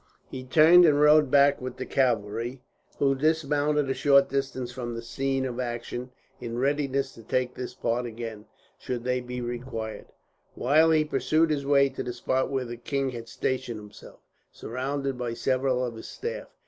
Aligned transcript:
He 0.31 0.43
turned 0.43 0.83
and 0.83 0.99
rode 0.99 1.29
back 1.29 1.61
with 1.61 1.77
the 1.77 1.85
cavalry, 1.85 2.63
who 2.97 3.13
dismounted 3.13 3.87
a 3.87 3.93
short 3.93 4.29
distance 4.29 4.71
from 4.71 4.95
the 4.95 5.01
scene 5.03 5.45
of 5.45 5.59
action, 5.59 6.09
in 6.39 6.57
readiness 6.57 7.13
to 7.13 7.21
take 7.21 7.53
their 7.53 7.67
part 7.79 8.07
again, 8.07 8.45
should 8.79 9.03
they 9.03 9.21
be 9.21 9.41
required; 9.41 10.07
while 10.55 10.89
he 10.89 11.05
pursued 11.05 11.51
his 11.51 11.67
way 11.67 11.87
to 11.89 12.01
the 12.01 12.13
spot 12.13 12.49
where 12.49 12.65
the 12.65 12.77
king 12.77 13.11
had 13.11 13.27
stationed 13.29 13.79
himself, 13.79 14.21
surrounded 14.51 15.19
by 15.19 15.35
several 15.35 15.85
of 15.85 15.93
his 15.93 16.07
staff. 16.07 16.47